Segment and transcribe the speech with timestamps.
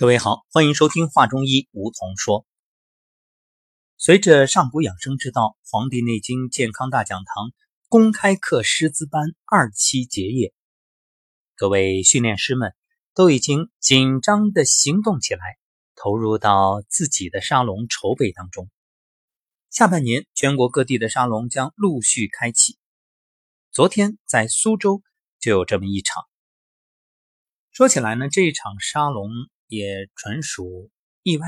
[0.00, 2.46] 各位好，欢迎收听《话中医》，吴从说。
[3.98, 7.48] 随着上古养生之道《黄帝内经健康大讲堂》
[7.86, 10.54] 公开课师资班二期结业，
[11.54, 12.74] 各位训练师们
[13.12, 15.58] 都已经紧张的行动起来，
[15.94, 18.70] 投入到自己的沙龙筹备当中。
[19.68, 22.78] 下半年，全国各地的沙龙将陆续开启。
[23.70, 25.02] 昨天在苏州
[25.38, 26.24] 就有这么一场。
[27.70, 29.28] 说起来呢，这一场沙龙。
[29.70, 30.90] 也纯属
[31.22, 31.46] 意外。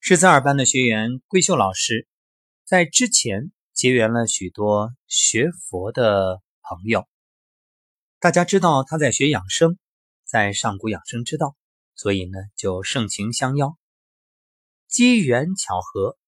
[0.00, 2.06] 师资二班的学员桂秀老师，
[2.64, 7.08] 在之前结缘了许多学佛的朋友。
[8.20, 9.78] 大家知道他在学养生，
[10.24, 11.56] 在上古养生之道，
[11.94, 13.78] 所以呢就盛情相邀。
[14.88, 16.18] 机缘巧合，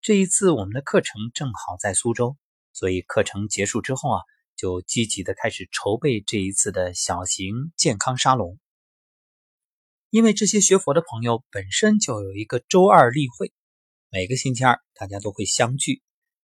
[0.00, 2.36] 这一次我们的课程正好在苏州，
[2.72, 4.22] 所以课程结束之后啊，
[4.54, 8.60] 就积极的开始筹备这一次的小型健康沙龙。
[10.14, 13.52] 因为这些学佛的朋友本身就有一个周二例会，
[14.10, 16.02] 每个星期二大家都会相聚，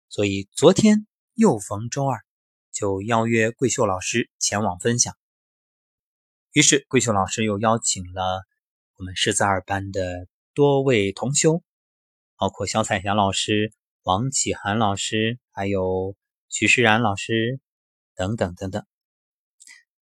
[0.09, 2.21] 所以昨天又逢周二，
[2.71, 5.17] 就邀约桂秀老师前往分享。
[6.53, 8.45] 于是桂秀老师又邀请了
[8.99, 11.61] 我们师资二班的多位同修，
[12.37, 13.73] 包括肖彩霞老师、
[14.05, 16.15] 王启涵老师，还有
[16.49, 17.59] 徐诗然老师
[18.15, 18.87] 等等等等。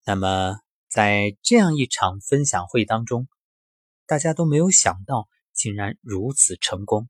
[0.03, 0.57] 那么
[0.89, 3.25] 在这样一场分享会当中，
[4.05, 7.07] 大家都没有想到，竟然如此成功。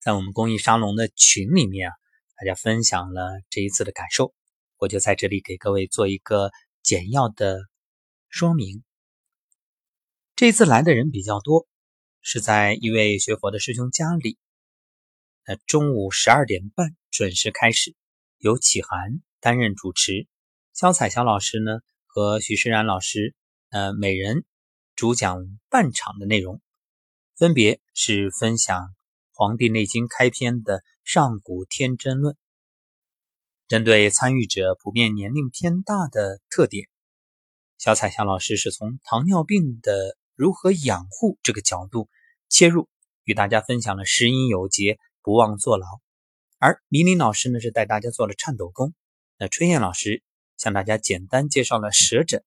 [0.00, 1.94] 在我们公益沙龙的群里面啊，
[2.36, 4.32] 大家分享了这一次的感受，
[4.76, 7.58] 我就在这里给各位做一个简要的
[8.28, 8.84] 说明。
[10.36, 11.66] 这次来的人比较多，
[12.22, 14.38] 是在一位学佛的师兄家里。
[15.44, 17.96] 那中午十二点半准时开始，
[18.38, 20.28] 由启涵担任主持，
[20.72, 23.34] 肖彩霞老师呢和许诗然老师，
[23.70, 24.44] 呃，每人。
[24.98, 26.60] 主讲半场的内容，
[27.36, 28.80] 分别是分享
[29.30, 32.34] 《黄帝内经》开篇的《上古天真论》，
[33.68, 36.88] 针对参与者普遍年龄偏大的特点，
[37.78, 42.08] 小彩霞老师是从糖尿病的如何养护这个角度
[42.48, 42.88] 切入，
[43.22, 45.86] 与大家分享了食饮有节，不忘坐牢；
[46.58, 48.92] 而李林老师呢是带大家做了颤抖功，
[49.38, 50.24] 那春燕老师
[50.56, 52.42] 向大家简单介绍了舌诊。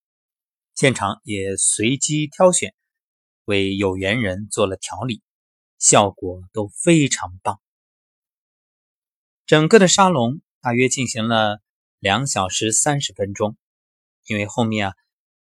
[0.76, 2.74] 现场也随机挑选，
[3.46, 5.22] 为有缘人做了调理，
[5.78, 7.60] 效果都非常棒。
[9.46, 11.60] 整个的沙龙大约进行了
[12.00, 13.58] 两小时三十分钟，
[14.26, 14.94] 因为后面啊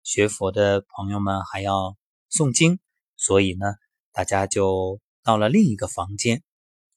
[0.02, 1.96] 学佛的朋友们还要
[2.30, 2.80] 诵经，
[3.16, 3.66] 所以呢
[4.12, 6.42] 大家就到了另一个房间，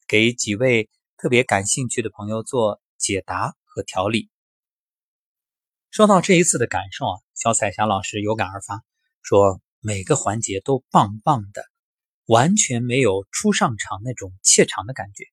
[0.07, 4.29] 给几位特别感兴趣的朋友做解答和调理。
[5.93, 7.21] 说到这一次的感受啊。
[7.35, 8.81] 小彩霞老师有感而发，
[9.21, 11.63] 说每个环节都棒棒的，
[12.25, 15.25] 完全没有初上场那种怯场的感觉。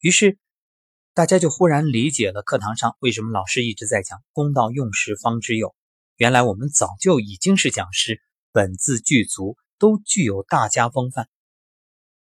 [0.00, 0.40] 于是
[1.12, 5.72] 大家就忽然理解了课堂上为什么老师一直在讲“公道用时方知有”。
[6.18, 11.28] 原来我们早就已经是讲师，本自具足，都具有大家风范。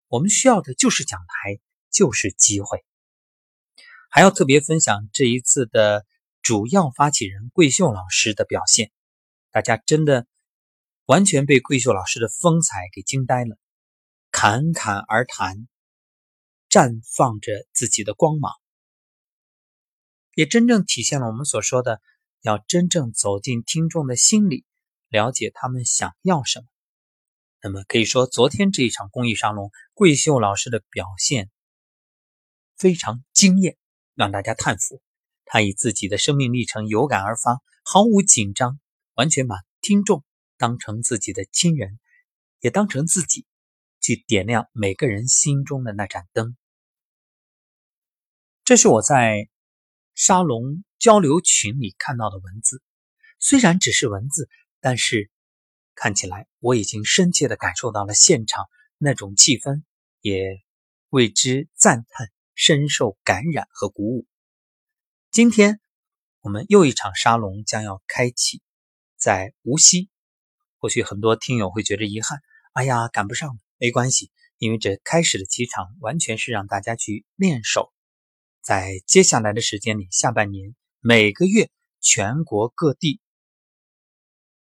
[0.09, 1.61] 我们需要的就是讲台，
[1.93, 2.83] 就是机会。
[4.09, 6.05] 还要特别分享这一次的。
[6.41, 8.91] 主要发起人桂秀老师的表现，
[9.51, 10.25] 大家真的
[11.05, 13.57] 完全被桂秀老师的风采给惊呆了，
[14.31, 15.67] 侃侃而谈，
[16.69, 18.53] 绽放着自己的光芒，
[20.33, 22.01] 也真正体现了我们所说的
[22.41, 24.65] 要真正走进听众的心里，
[25.09, 26.65] 了解他们想要什么。
[27.61, 31.51] 那么可以说，昨天这一场公益沙龙，桂秀老师的表现
[32.75, 33.77] 非常惊艳，
[34.15, 35.03] 让大家叹服。
[35.53, 38.79] 他以自己的生命历程有感而发，毫无紧张，
[39.15, 40.23] 完全把听众
[40.57, 41.99] 当成自己的亲人，
[42.61, 43.45] 也当成自己，
[43.99, 46.55] 去点亮每个人心中的那盏灯。
[48.63, 49.49] 这是我在
[50.15, 52.81] 沙龙交流群里看到的文字，
[53.37, 54.47] 虽然只是文字，
[54.79, 55.29] 但是
[55.95, 58.63] 看起来我已经深切的感受到了现场
[58.97, 59.83] 那种气氛，
[60.21, 60.61] 也
[61.09, 64.25] 为之赞叹，深受感染和鼓舞。
[65.31, 65.79] 今天
[66.41, 68.61] 我们又一场沙龙将要开启，
[69.15, 70.09] 在无锡。
[70.77, 72.41] 或许很多听友会觉得遗憾，
[72.73, 77.93] 哎呀，赶不上，没关系，因为这开始的几场完全是让大家去练手。
[78.61, 83.21] 在接下来的时间里，下半年每个月全国各地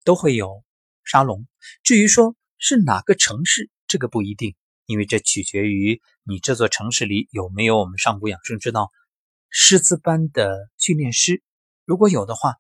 [0.05, 0.63] 都会有
[1.03, 1.49] 沙龙。
[1.83, 4.55] 至于说是哪个城市，这个不一定，
[4.87, 8.93] 因为这取决于你这座城市里有没有我们上古养生之道。
[9.53, 11.43] 师资班的训练师，
[11.85, 12.55] 如果有的话，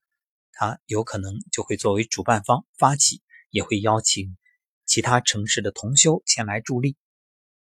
[0.51, 4.37] 他有可能就会作为主办方发起，也会邀请
[4.87, 6.97] 其他城市的同修前来助力。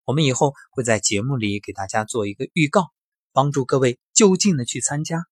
[0.04, 2.92] 我们以后会在节目里给大家做一个预告，
[3.31, 5.27] 帮助各位就近的去参加。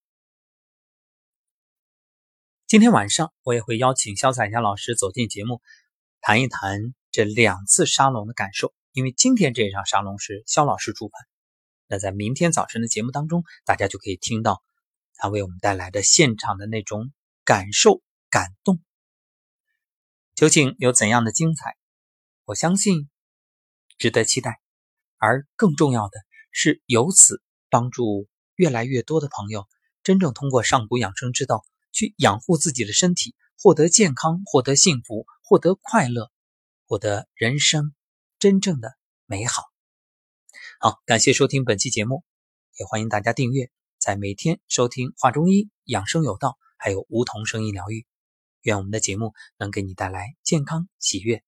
[2.67, 5.59] 今天晚上我也会邀请肖彩霞老师走进节目，
[6.21, 8.73] 谈一谈这两次沙龙的感受。
[8.91, 11.19] 因为今天这场沙龙是肖老师主办，
[11.91, 14.63] 那在明天早晨的节目当中，大家就可以听到
[15.15, 17.11] 他为我们带来的现场的那种
[17.43, 18.79] 感受、感动，
[20.33, 21.75] 究竟有怎样的精彩？
[22.45, 23.09] 我相信
[23.97, 24.61] 值得期待。
[25.17, 26.17] 而更重要的
[26.51, 29.67] 是，由此帮助越来越多的朋友
[30.01, 31.65] 真正通过上古养生之道。
[31.93, 36.31] 去养护自己的身体，获得健康，获得幸福，获得快乐，
[36.87, 37.93] 获得人生
[38.39, 38.95] 真正的
[39.25, 39.70] 美好。
[40.83, 42.23] 好，感谢收听本期节目，
[42.79, 43.69] 也欢迎大家订阅，
[43.99, 48.07] 在每天收听话中医养生有道，还有梧桐声音疗愈。
[48.63, 51.43] 愿我们的节目能给你带来健康、喜悦、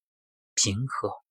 [0.54, 1.23] 平和。